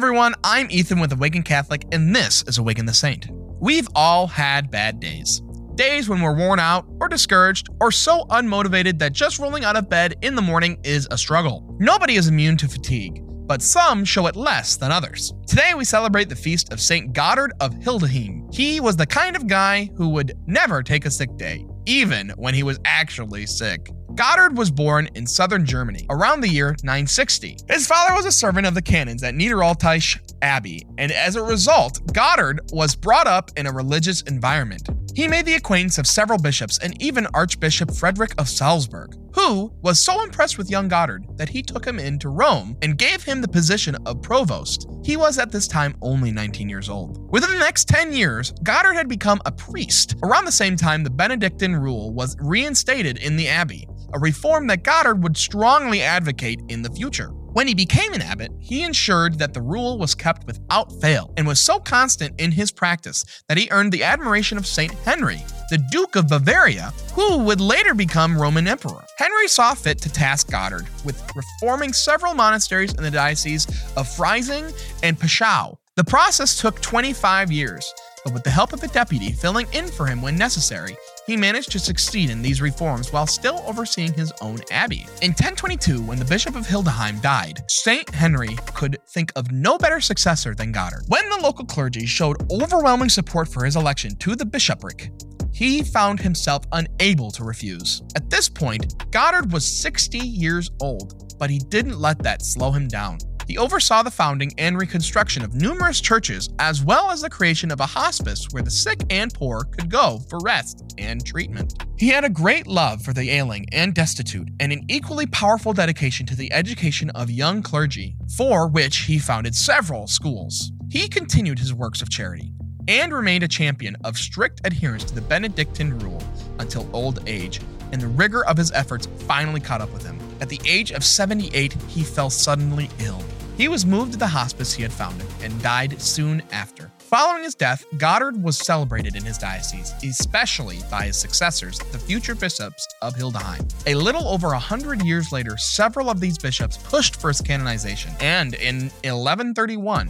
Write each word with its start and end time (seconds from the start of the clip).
everyone, 0.00 0.32
I'm 0.42 0.70
Ethan 0.70 0.98
with 0.98 1.12
Awaken 1.12 1.42
Catholic, 1.42 1.84
and 1.92 2.16
this 2.16 2.42
is 2.46 2.56
Awaken 2.56 2.86
the 2.86 2.94
Saint. 2.94 3.28
We've 3.60 3.86
all 3.94 4.26
had 4.26 4.70
bad 4.70 4.98
days. 4.98 5.42
Days 5.74 6.08
when 6.08 6.22
we're 6.22 6.34
worn 6.34 6.58
out, 6.58 6.86
or 7.02 7.06
discouraged, 7.06 7.68
or 7.82 7.92
so 7.92 8.24
unmotivated 8.30 8.98
that 8.98 9.12
just 9.12 9.38
rolling 9.38 9.62
out 9.62 9.76
of 9.76 9.90
bed 9.90 10.14
in 10.22 10.36
the 10.36 10.40
morning 10.40 10.80
is 10.84 11.06
a 11.10 11.18
struggle. 11.18 11.76
Nobody 11.78 12.14
is 12.14 12.28
immune 12.28 12.56
to 12.56 12.66
fatigue, 12.66 13.20
but 13.46 13.60
some 13.60 14.02
show 14.06 14.26
it 14.26 14.36
less 14.36 14.78
than 14.78 14.90
others. 14.90 15.34
Today 15.46 15.74
we 15.76 15.84
celebrate 15.84 16.30
the 16.30 16.34
feast 16.34 16.72
of 16.72 16.80
St. 16.80 17.12
Gotthard 17.12 17.50
of 17.60 17.74
Hildesheim. 17.74 18.54
He 18.54 18.80
was 18.80 18.96
the 18.96 19.04
kind 19.04 19.36
of 19.36 19.48
guy 19.48 19.90
who 19.96 20.08
would 20.08 20.32
never 20.46 20.82
take 20.82 21.04
a 21.04 21.10
sick 21.10 21.36
day, 21.36 21.66
even 21.86 22.30
when 22.30 22.54
he 22.54 22.62
was 22.62 22.78
actually 22.84 23.46
sick. 23.46 23.90
Gotthard 24.14 24.56
was 24.56 24.70
born 24.70 25.08
in 25.14 25.26
southern 25.26 25.64
Germany 25.64 26.06
around 26.10 26.40
the 26.40 26.48
year 26.48 26.76
960. 26.82 27.56
His 27.68 27.86
father 27.86 28.14
was 28.14 28.26
a 28.26 28.32
servant 28.32 28.66
of 28.66 28.74
the 28.74 28.82
canons 28.82 29.22
at 29.22 29.34
Niederaltaich 29.34 30.18
Abbey, 30.42 30.84
and 30.98 31.12
as 31.12 31.36
a 31.36 31.42
result, 31.42 32.04
Gotthard 32.12 32.58
was 32.72 32.96
brought 32.96 33.26
up 33.26 33.50
in 33.56 33.66
a 33.66 33.72
religious 33.72 34.22
environment. 34.22 34.88
He 35.14 35.28
made 35.28 35.46
the 35.46 35.54
acquaintance 35.54 35.98
of 35.98 36.06
several 36.06 36.38
bishops 36.38 36.78
and 36.78 37.00
even 37.02 37.26
Archbishop 37.34 37.94
Frederick 37.94 38.34
of 38.38 38.48
Salzburg, 38.48 39.14
who 39.34 39.72
was 39.82 39.98
so 39.98 40.22
impressed 40.22 40.58
with 40.58 40.70
young 40.70 40.88
Gotthard 40.88 41.36
that 41.36 41.48
he 41.48 41.62
took 41.62 41.84
him 41.84 41.98
into 41.98 42.28
Rome 42.28 42.76
and 42.82 42.98
gave 42.98 43.22
him 43.22 43.40
the 43.40 43.48
position 43.48 43.96
of 44.06 44.22
provost. 44.22 44.88
He 45.04 45.16
was 45.16 45.38
at 45.38 45.50
this 45.50 45.66
time 45.66 45.96
only 46.02 46.30
19 46.30 46.68
years 46.68 46.88
old. 46.88 47.30
Within 47.30 47.50
the 47.50 47.58
next 47.58 47.88
10 47.88 48.12
years, 48.12 48.52
Gotthard 48.62 48.94
had 48.94 49.08
become 49.08 49.40
a 49.46 49.52
priest. 49.52 50.16
Around 50.22 50.44
the 50.44 50.52
same 50.52 50.76
time, 50.76 51.02
the 51.02 51.10
Benedictine 51.10 51.74
rule 51.74 52.12
was 52.12 52.36
reinstated 52.40 53.18
in 53.18 53.36
the 53.36 53.48
abbey, 53.48 53.86
a 54.12 54.18
reform 54.18 54.66
that 54.68 54.84
Gotthard 54.84 55.22
would 55.22 55.36
strongly 55.36 56.02
advocate 56.02 56.60
in 56.68 56.82
the 56.82 56.90
future. 56.90 57.30
When 57.52 57.66
he 57.66 57.74
became 57.74 58.12
an 58.12 58.22
abbot, 58.22 58.52
he 58.60 58.84
ensured 58.84 59.40
that 59.40 59.54
the 59.54 59.60
rule 59.60 59.98
was 59.98 60.14
kept 60.14 60.46
without 60.46 60.92
fail 61.00 61.34
and 61.36 61.48
was 61.48 61.58
so 61.58 61.80
constant 61.80 62.40
in 62.40 62.52
his 62.52 62.70
practice 62.70 63.24
that 63.48 63.58
he 63.58 63.68
earned 63.72 63.90
the 63.90 64.04
admiration 64.04 64.56
of 64.56 64.68
St. 64.68 64.92
Henry, 65.04 65.42
the 65.68 65.84
Duke 65.90 66.14
of 66.14 66.28
Bavaria, 66.28 66.92
who 67.14 67.38
would 67.38 67.60
later 67.60 67.92
become 67.92 68.40
Roman 68.40 68.68
Emperor. 68.68 69.04
Henry 69.18 69.48
saw 69.48 69.74
fit 69.74 70.00
to 70.02 70.12
task 70.12 70.48
Gotthard 70.48 70.86
with 71.04 71.20
reforming 71.34 71.92
several 71.92 72.34
monasteries 72.34 72.94
in 72.94 73.02
the 73.02 73.10
diocese 73.10 73.66
of 73.96 74.06
Freising 74.06 74.72
and 75.02 75.18
Passau. 75.18 75.76
The 75.96 76.04
process 76.04 76.60
took 76.60 76.80
25 76.80 77.50
years, 77.50 77.92
but 78.24 78.32
with 78.32 78.44
the 78.44 78.50
help 78.50 78.72
of 78.72 78.84
a 78.84 78.88
deputy 78.88 79.32
filling 79.32 79.66
in 79.72 79.88
for 79.88 80.06
him 80.06 80.22
when 80.22 80.36
necessary, 80.36 80.96
he 81.30 81.36
managed 81.36 81.70
to 81.70 81.78
succeed 81.78 82.28
in 82.28 82.42
these 82.42 82.60
reforms 82.60 83.12
while 83.12 83.26
still 83.26 83.62
overseeing 83.64 84.12
his 84.12 84.32
own 84.40 84.58
abbey. 84.72 85.06
In 85.22 85.30
1022, 85.30 86.02
when 86.02 86.18
the 86.18 86.24
Bishop 86.24 86.56
of 86.56 86.66
Hildesheim 86.66 87.20
died, 87.20 87.62
St. 87.68 88.10
Henry 88.10 88.56
could 88.74 88.98
think 89.10 89.30
of 89.36 89.52
no 89.52 89.78
better 89.78 90.00
successor 90.00 90.56
than 90.56 90.72
Gotthard. 90.72 91.08
When 91.08 91.28
the 91.28 91.38
local 91.40 91.64
clergy 91.64 92.04
showed 92.04 92.50
overwhelming 92.50 93.10
support 93.10 93.46
for 93.46 93.64
his 93.64 93.76
election 93.76 94.16
to 94.16 94.34
the 94.34 94.44
bishopric, 94.44 95.12
he 95.52 95.84
found 95.84 96.18
himself 96.18 96.64
unable 96.72 97.30
to 97.30 97.44
refuse. 97.44 98.02
At 98.16 98.28
this 98.28 98.48
point, 98.48 98.98
Gotthard 99.12 99.52
was 99.52 99.64
60 99.64 100.18
years 100.18 100.72
old, 100.80 101.36
but 101.38 101.48
he 101.48 101.60
didn't 101.60 102.00
let 102.00 102.18
that 102.24 102.42
slow 102.42 102.72
him 102.72 102.88
down. 102.88 103.18
He 103.50 103.58
oversaw 103.58 104.04
the 104.04 104.12
founding 104.12 104.52
and 104.58 104.78
reconstruction 104.78 105.42
of 105.42 105.56
numerous 105.56 106.00
churches, 106.00 106.48
as 106.60 106.84
well 106.84 107.10
as 107.10 107.22
the 107.22 107.28
creation 107.28 107.72
of 107.72 107.80
a 107.80 107.86
hospice 107.86 108.46
where 108.52 108.62
the 108.62 108.70
sick 108.70 109.00
and 109.10 109.34
poor 109.34 109.64
could 109.64 109.90
go 109.90 110.20
for 110.28 110.38
rest 110.38 110.94
and 110.98 111.26
treatment. 111.26 111.74
He 111.98 112.10
had 112.10 112.22
a 112.22 112.28
great 112.28 112.68
love 112.68 113.02
for 113.02 113.12
the 113.12 113.28
ailing 113.28 113.66
and 113.72 113.92
destitute, 113.92 114.48
and 114.60 114.72
an 114.72 114.84
equally 114.86 115.26
powerful 115.26 115.72
dedication 115.72 116.26
to 116.26 116.36
the 116.36 116.52
education 116.52 117.10
of 117.10 117.28
young 117.28 117.60
clergy, 117.60 118.14
for 118.36 118.68
which 118.68 118.98
he 118.98 119.18
founded 119.18 119.56
several 119.56 120.06
schools. 120.06 120.70
He 120.88 121.08
continued 121.08 121.58
his 121.58 121.74
works 121.74 122.02
of 122.02 122.08
charity 122.08 122.52
and 122.86 123.12
remained 123.12 123.42
a 123.42 123.48
champion 123.48 123.96
of 124.04 124.16
strict 124.16 124.60
adherence 124.62 125.02
to 125.06 125.14
the 125.16 125.22
Benedictine 125.22 125.98
rule 125.98 126.22
until 126.60 126.88
old 126.92 127.28
age, 127.28 127.60
and 127.90 128.00
the 128.00 128.06
rigor 128.06 128.44
of 128.46 128.56
his 128.56 128.70
efforts 128.70 129.08
finally 129.26 129.60
caught 129.60 129.80
up 129.80 129.92
with 129.92 130.06
him. 130.06 130.20
At 130.40 130.48
the 130.48 130.60
age 130.64 130.92
of 130.92 131.02
78, 131.02 131.72
he 131.88 132.04
fell 132.04 132.30
suddenly 132.30 132.88
ill. 133.00 133.20
He 133.60 133.68
was 133.68 133.84
moved 133.84 134.12
to 134.12 134.18
the 134.18 134.26
hospice 134.26 134.72
he 134.72 134.82
had 134.82 134.90
founded 134.90 135.26
and 135.42 135.62
died 135.62 136.00
soon 136.00 136.40
after. 136.50 136.90
Following 136.96 137.42
his 137.42 137.54
death, 137.54 137.84
Gotthard 137.96 138.40
was 138.40 138.56
celebrated 138.56 139.16
in 139.16 139.22
his 139.22 139.36
diocese, 139.36 139.92
especially 140.02 140.78
by 140.90 141.02
his 141.08 141.18
successors, 141.18 141.78
the 141.92 141.98
future 141.98 142.34
bishops 142.34 142.88
of 143.02 143.14
Hildesheim. 143.16 143.70
A 143.86 143.94
little 143.94 144.26
over 144.28 144.54
a 144.54 144.58
hundred 144.58 145.04
years 145.04 145.30
later, 145.30 145.58
several 145.58 146.08
of 146.08 146.20
these 146.20 146.38
bishops 146.38 146.78
pushed 146.78 147.16
for 147.16 147.28
his 147.28 147.42
canonization, 147.42 148.14
and 148.18 148.54
in 148.54 148.84
1131, 149.04 150.08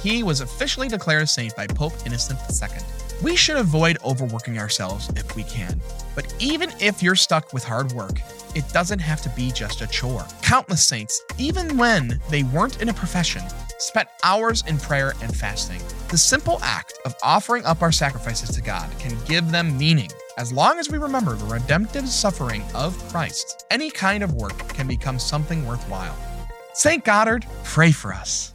he 0.00 0.22
was 0.22 0.40
officially 0.40 0.86
declared 0.86 1.24
a 1.24 1.26
saint 1.26 1.56
by 1.56 1.66
Pope 1.66 1.94
Innocent 2.06 2.38
II. 2.48 2.78
We 3.24 3.34
should 3.34 3.56
avoid 3.56 3.98
overworking 4.04 4.60
ourselves 4.60 5.08
if 5.16 5.34
we 5.34 5.42
can, 5.42 5.80
but 6.14 6.32
even 6.38 6.70
if 6.78 7.02
you're 7.02 7.16
stuck 7.16 7.52
with 7.52 7.64
hard 7.64 7.90
work, 7.90 8.20
it 8.54 8.68
doesn't 8.72 9.00
have 9.00 9.20
to 9.22 9.28
be 9.30 9.50
just 9.50 9.80
a 9.80 9.86
chore. 9.86 10.24
Countless 10.42 10.84
saints, 10.84 11.22
even 11.38 11.76
when 11.76 12.20
they 12.30 12.42
weren't 12.44 12.80
in 12.80 12.88
a 12.88 12.94
profession, 12.94 13.42
spent 13.78 14.08
hours 14.22 14.64
in 14.66 14.78
prayer 14.78 15.14
and 15.22 15.36
fasting. 15.36 15.80
The 16.08 16.18
simple 16.18 16.58
act 16.62 16.98
of 17.04 17.14
offering 17.22 17.64
up 17.64 17.82
our 17.82 17.92
sacrifices 17.92 18.50
to 18.50 18.62
God 18.62 18.90
can 18.98 19.18
give 19.24 19.50
them 19.50 19.76
meaning. 19.76 20.10
As 20.38 20.52
long 20.52 20.78
as 20.78 20.90
we 20.90 20.98
remember 20.98 21.34
the 21.34 21.44
redemptive 21.44 22.08
suffering 22.08 22.62
of 22.74 22.96
Christ, 23.08 23.66
any 23.70 23.90
kind 23.90 24.24
of 24.24 24.32
work 24.34 24.56
can 24.68 24.88
become 24.88 25.18
something 25.18 25.66
worthwhile. 25.66 26.16
St. 26.72 27.04
Gotthard, 27.04 27.46
pray 27.62 27.92
for 27.92 28.12
us. 28.12 28.53